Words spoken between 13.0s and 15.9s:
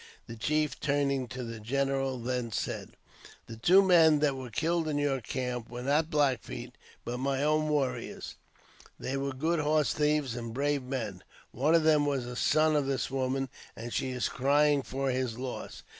woman, and she is crying for his loss.